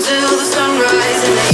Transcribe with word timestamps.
feel 0.00 0.36
myself 0.38 1.51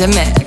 the 0.00 0.08
mix. 0.08 0.39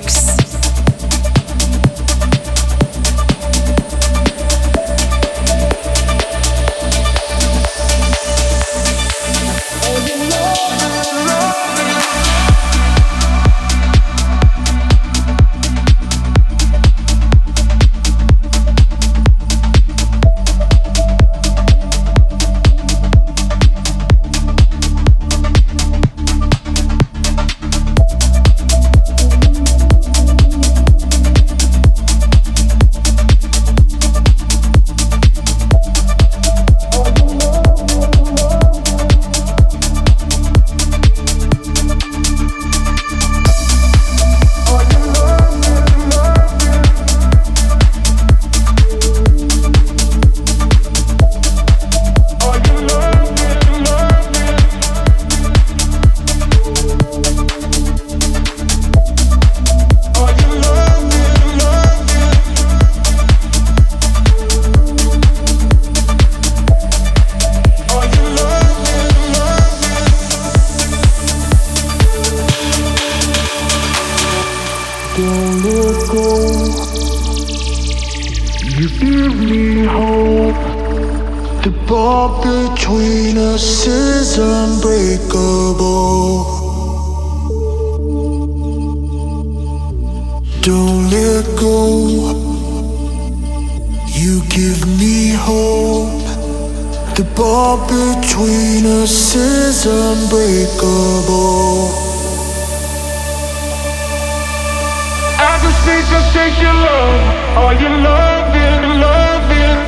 take 106.34 106.58
your 106.60 106.74
love, 106.74 107.20
Are 107.62 107.74
you 107.82 107.90
loving, 108.08 108.82
loving. 109.04 109.78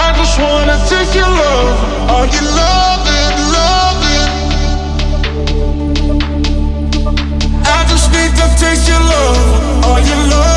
I 0.00 0.04
just 0.18 0.36
wanna 0.40 0.76
take 0.88 1.14
your 1.20 1.32
love, 1.40 1.76
Are 2.14 2.26
you 2.34 2.42
loving, 2.60 3.36
loving. 3.56 4.30
I 7.76 7.78
just 7.90 8.06
need 8.14 8.32
to 8.40 8.46
take 8.62 8.82
your 8.88 9.02
love, 9.12 9.84
Are 9.90 10.00
you 10.08 10.16
loving? 10.30 10.51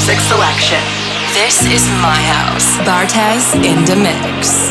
Music 0.00 0.20
selection. 0.20 0.78
This 1.34 1.60
is 1.66 1.86
my 2.00 2.16
house. 2.22 2.78
Bartez 2.88 3.54
in 3.62 3.84
the 3.84 3.96
mix. 3.96 4.70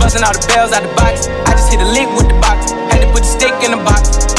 Busting 0.00 0.24
all 0.24 0.32
the 0.32 0.40
bells 0.48 0.72
out 0.72 0.82
the 0.82 0.90
box. 0.96 1.28
I 1.46 1.52
just 1.52 1.68
hit 1.70 1.78
a 1.78 1.88
lick 1.92 2.08
with 2.16 2.26
the 2.32 2.38
box. 2.40 2.72
Had 2.88 3.04
to 3.04 3.08
put 3.12 3.22
the 3.22 3.30
stick 3.30 3.52
in 3.60 3.76
the 3.76 3.82
box. 3.84 4.32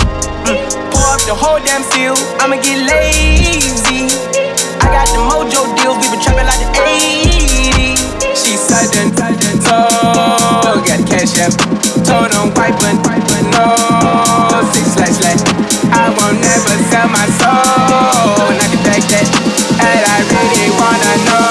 Mm. 0.49 0.57
Pour 0.89 1.05
up 1.13 1.21
the 1.29 1.37
whole 1.37 1.61
damn 1.61 1.85
field. 1.93 2.17
I'ma 2.41 2.57
get 2.57 2.81
lazy. 2.81 4.09
I 4.81 4.89
got 4.89 5.07
the 5.13 5.21
mojo 5.21 5.69
deals. 5.77 6.01
We 6.01 6.09
been 6.11 6.19
trapping 6.19 6.49
like 6.49 6.59
the 6.59 6.69
80s. 6.75 8.01
She 8.33 8.57
sudden, 8.57 9.13
sudden, 9.13 9.61
so 9.61 10.01
got 10.81 11.07
cash 11.07 11.37
app. 11.39 11.53
Told 12.03 12.33
on 12.35 12.49
button, 12.53 12.97
no. 13.53 13.65
Six 14.73 14.97
slash 14.97 15.15
slash. 15.21 15.41
I 15.93 16.09
won't 16.17 16.41
never 16.41 16.75
sell 16.89 17.07
my 17.07 17.27
soul. 17.39 18.49
And 18.49 18.59
I 18.59 18.67
can 18.71 18.81
take 18.83 19.05
that. 19.13 19.27
And 19.79 20.03
I 20.09 20.17
really 20.27 20.69
wanna 20.79 21.13
know. 21.27 21.41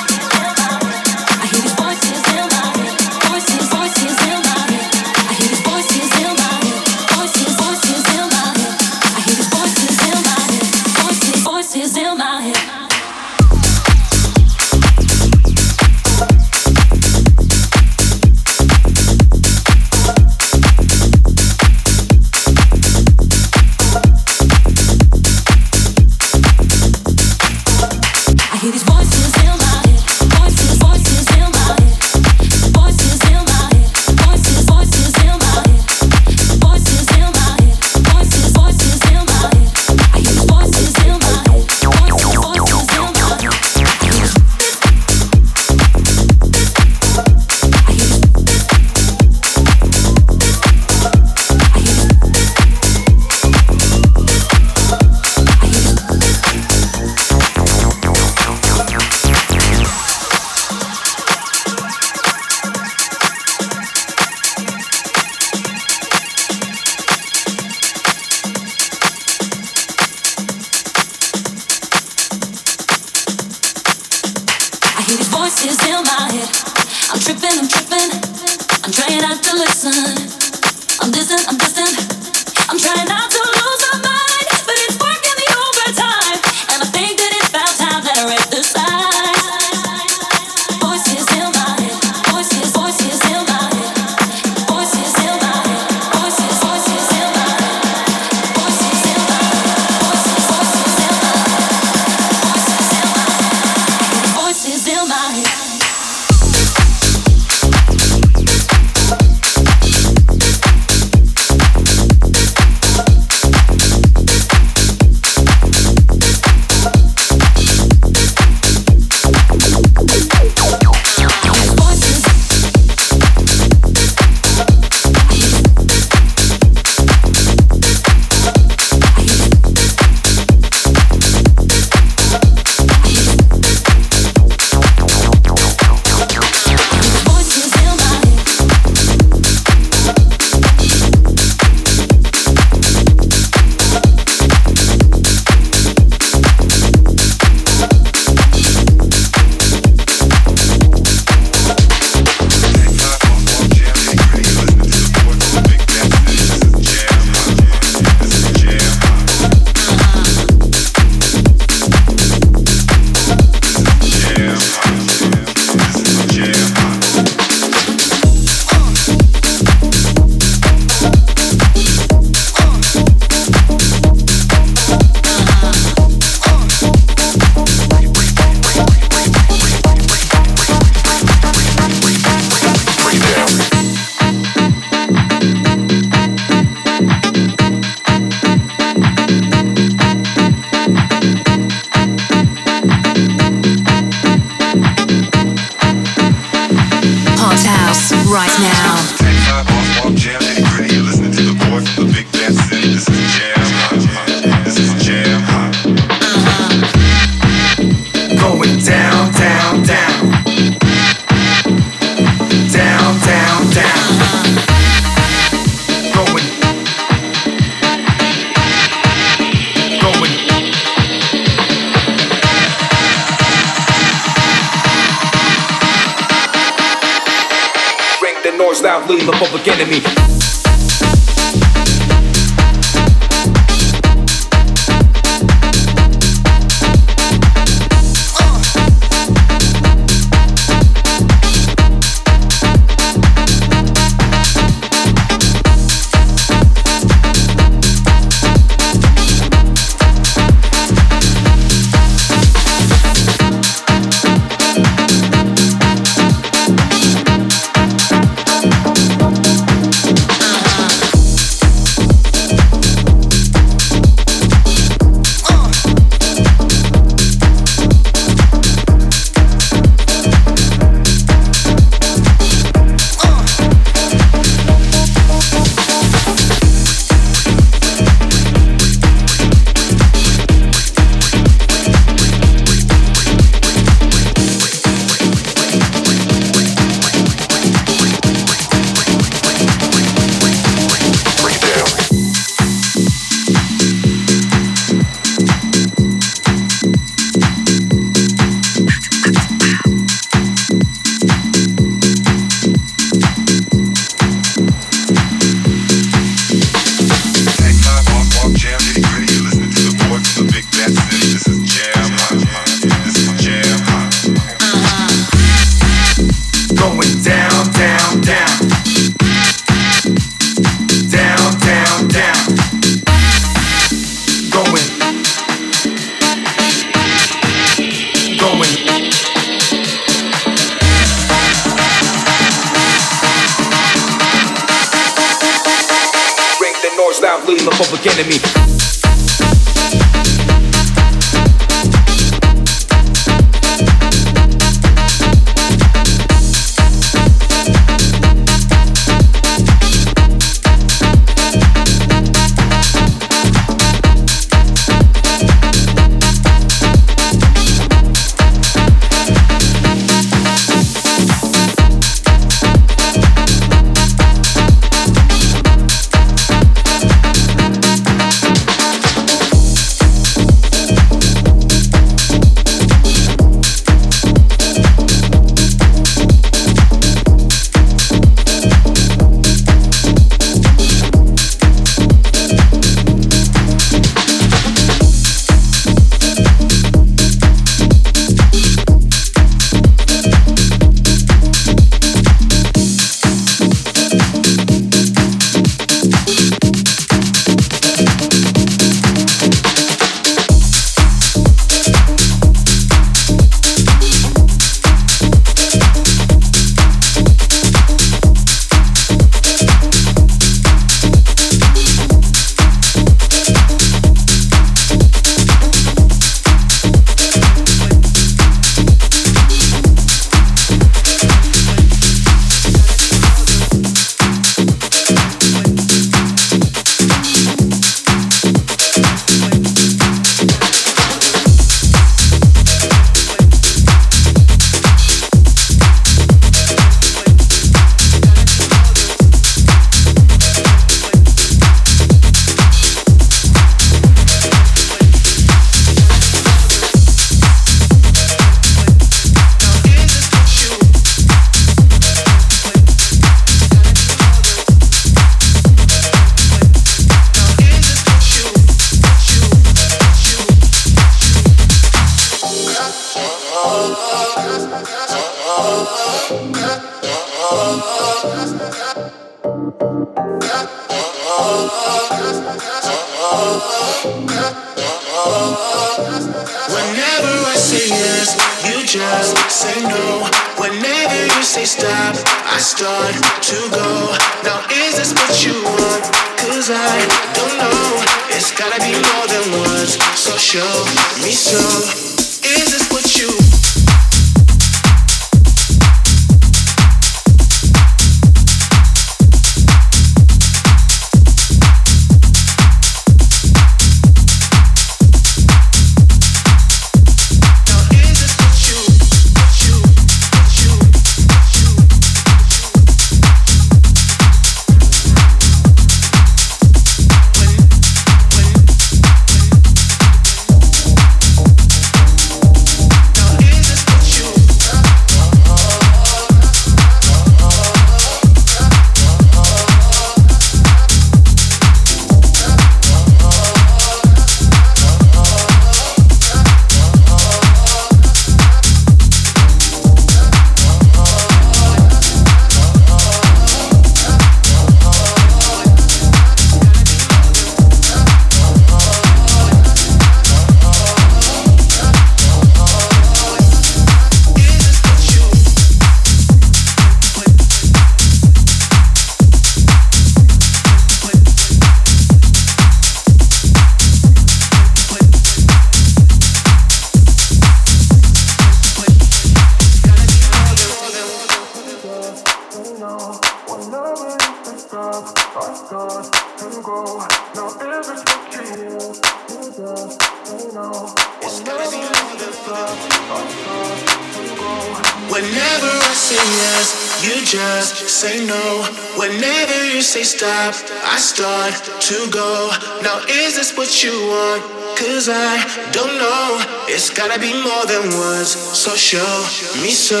So. 599.84 600.00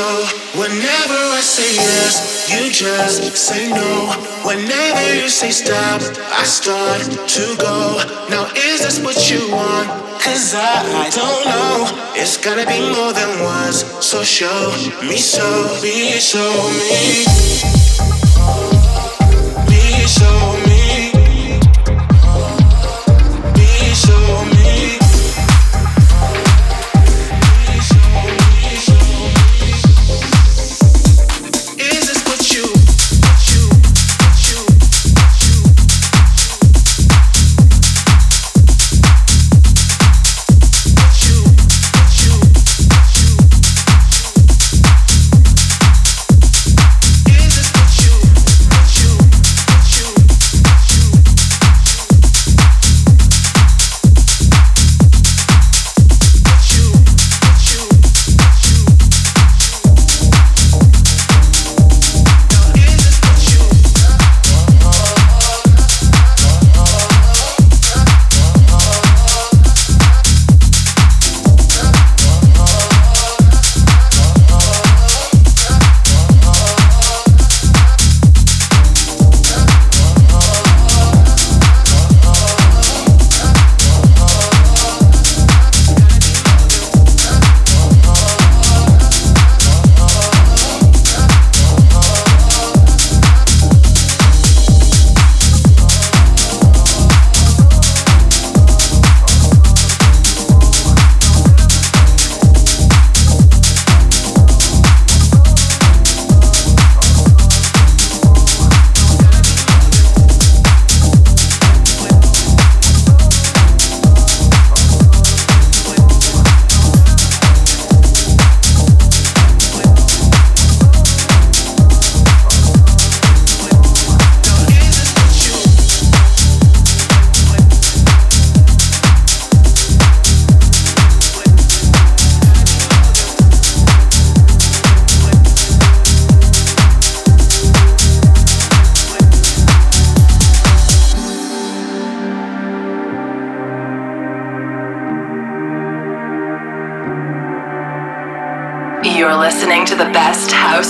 Whenever 0.56 1.20
I 1.36 1.42
say 1.42 1.74
yes, 1.74 2.48
you 2.48 2.72
just 2.72 3.36
say 3.36 3.68
no. 3.68 4.08
Whenever 4.42 5.14
you 5.14 5.28
say 5.28 5.50
stop, 5.50 6.00
I 6.32 6.44
start 6.44 7.02
to 7.04 7.44
go. 7.60 8.00
Now 8.30 8.48
is 8.56 8.80
this 8.80 9.04
what 9.04 9.30
you 9.30 9.40
want? 9.52 9.88
Cause 10.24 10.54
I, 10.56 11.04
I 11.04 11.10
don't 11.10 11.44
know. 11.52 11.76
It's 12.16 12.38
gotta 12.38 12.64
be 12.66 12.80
more 12.96 13.12
than 13.12 13.44
once. 13.44 13.84
So 14.00 14.24
show 14.24 14.72
me 15.06 15.18
so. 15.18 15.44
Be 15.82 16.18
show 16.18 16.54
me. 16.80 18.13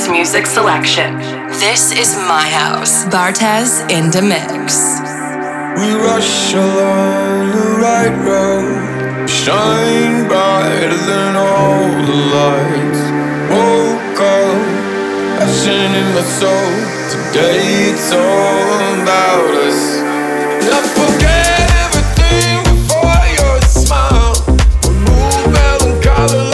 Music 0.08 0.46
selection. 0.46 1.18
This 1.58 1.90
is 1.92 2.14
my 2.28 2.46
house. 2.48 3.04
Bartez 3.06 3.82
in 3.90 4.10
the 4.10 4.22
mix. 4.22 5.00
We 5.78 5.90
rush 5.98 6.54
along 6.54 7.50
the 7.50 7.68
right 7.82 8.16
road, 8.22 9.28
shine 9.28 10.28
brighter 10.28 11.00
than 11.10 11.34
all 11.34 11.90
the 12.08 12.18
lights. 12.36 13.02
Woke 13.50 14.20
up, 14.22 14.62
passion 15.38 15.90
in 16.00 16.08
my 16.14 16.24
soul. 16.38 16.70
Today 17.10 17.90
it's 17.90 18.12
all 18.12 19.02
about 19.02 19.54
us. 19.66 19.80
Forget 20.94 21.66
everything 21.84 22.62
before 22.70 23.24
your 23.38 23.56
smile. 23.62 24.34
we 25.84 26.53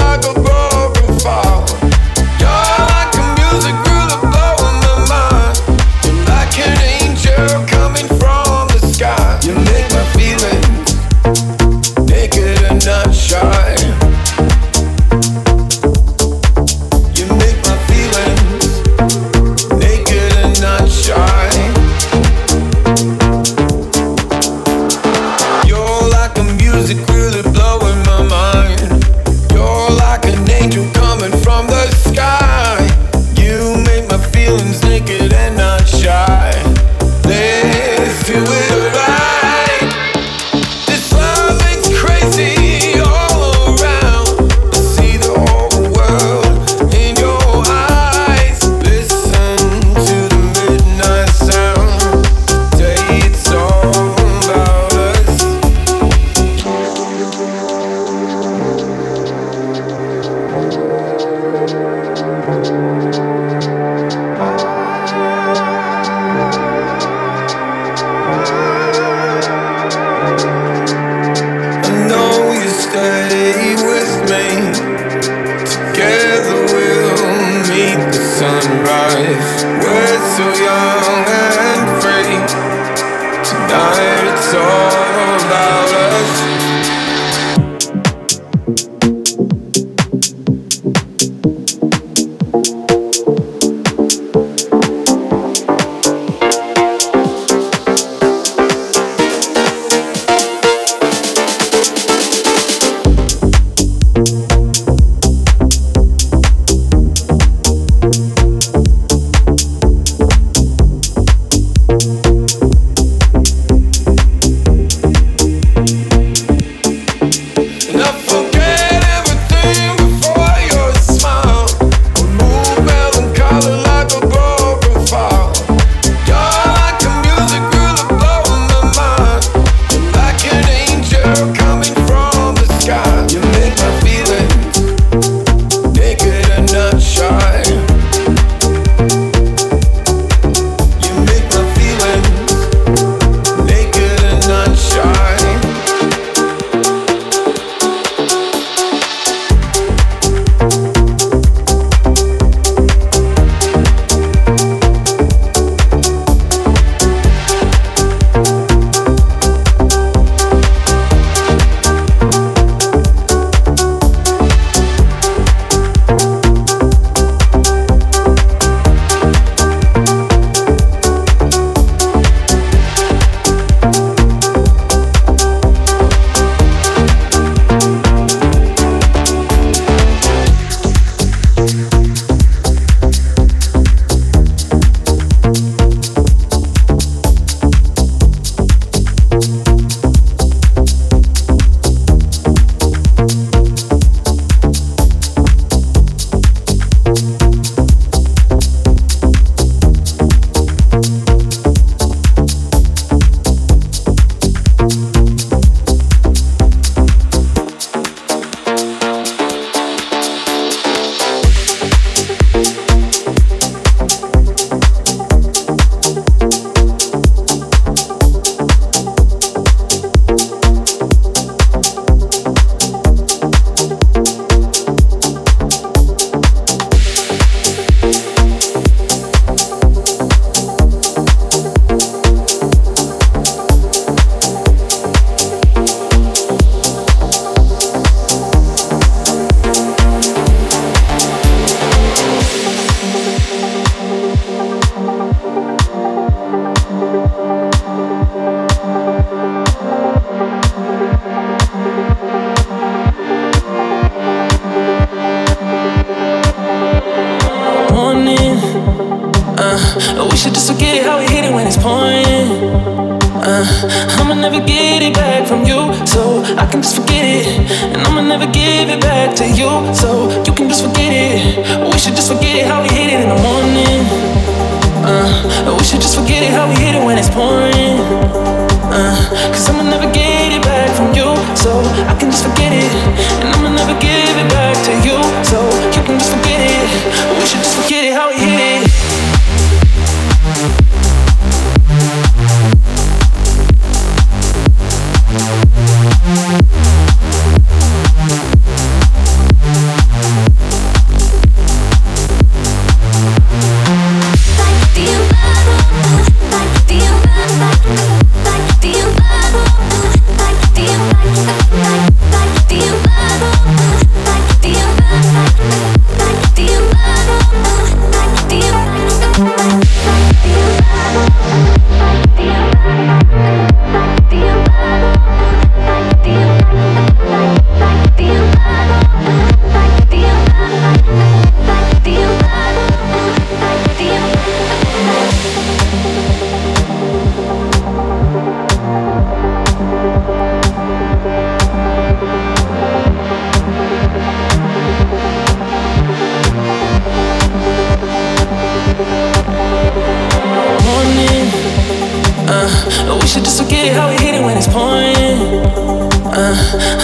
Uh, 356.43 356.57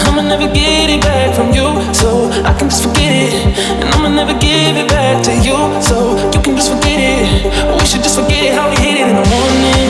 I'ma 0.09 0.23
never 0.23 0.47
get 0.51 0.89
it 0.89 0.99
back 1.01 1.35
from 1.35 1.53
you, 1.53 1.69
so 1.93 2.25
I 2.41 2.57
can 2.57 2.69
just 2.73 2.81
forget 2.81 3.13
it. 3.13 3.33
And 3.77 3.87
I'ma 3.93 4.09
never 4.09 4.33
give 4.33 4.75
it 4.75 4.89
back 4.89 5.21
to 5.25 5.31
you, 5.45 5.53
so 5.79 6.17
you 6.33 6.41
can 6.41 6.55
just 6.55 6.73
forget 6.73 6.97
it. 6.97 7.45
We 7.77 7.85
should 7.85 8.01
just 8.01 8.17
forget 8.17 8.41
it 8.49 8.53
how 8.57 8.67
we 8.67 8.77
hit 8.81 8.97
it 8.97 9.05
in 9.05 9.13
the 9.13 9.27
morning. 9.29 9.89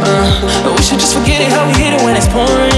Uh, 0.00 0.72
we 0.74 0.82
should 0.82 0.98
just 0.98 1.12
forget 1.12 1.42
it 1.42 1.52
how 1.52 1.66
we 1.68 1.74
hit 1.76 1.92
it 1.92 2.00
when 2.00 2.16
it's 2.16 2.28
pouring. 2.28 2.77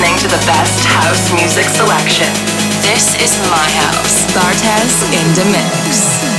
Listening 0.00 0.18
to 0.18 0.28
the 0.34 0.46
best 0.46 0.86
house 0.86 1.30
music 1.34 1.64
selection. 1.64 2.26
This 2.80 3.14
is 3.20 3.36
my 3.50 3.68
house. 3.84 4.24
Bartez 4.32 5.04
in 5.12 5.34
the 5.34 5.44
mix. 5.52 6.29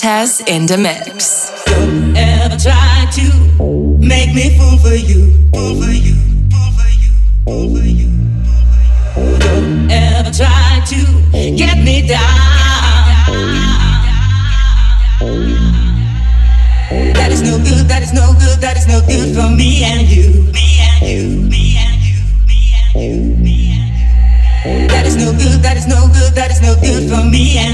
Bartez 0.00 0.40
in 0.48 0.64
the 0.64 0.78
mix. 0.78 1.50
Don't 1.66 2.16
ever 2.16 2.56
try 2.56 3.06
to 3.12 3.26
make 3.98 4.34
me 4.34 4.56
fool 4.56 4.78
for 4.78 4.94
you, 4.94 5.36
fool 5.52 5.82
for 5.82 5.90
you, 5.90 6.16
fool 6.50 6.72
for 6.72 6.88
you, 6.88 7.12
fool 7.44 7.76
for 7.76 7.84
you. 7.84 8.08
Don't 9.40 9.90
ever 9.90 10.30
try 10.30 10.80
to 10.86 11.54
get 11.54 11.84
me 11.84 12.08
down. 12.08 12.20
That 17.14 17.30
is 17.30 17.42
no 17.42 17.58
good, 17.58 17.86
that 17.88 18.02
is 18.02 18.14
no 18.14 18.32
good, 18.32 18.58
that 18.60 18.78
is 18.78 18.88
no 18.88 19.00
good 19.06 19.36
for 19.36 19.54
me 19.54 19.84
and 19.84 20.08
you. 20.08 20.50
Me 20.50 20.80
and 20.80 21.02
you, 21.02 21.28
me 21.50 21.76
and 21.76 22.00
you, 22.00 22.16
me 22.46 22.72
and 22.74 22.94
you, 22.94 23.36
me 23.36 23.72
and 24.64 24.80
you. 24.80 24.88
That 24.88 25.04
is 25.04 25.16
no 25.16 25.32
good, 25.32 25.60
that 25.60 25.76
is 25.76 25.86
no 25.86 26.08
good, 26.08 26.32
that 26.36 26.50
is 26.50 26.62
no 26.62 26.74
good 26.80 27.10
for 27.10 27.22
me 27.28 27.58
and 27.58 27.69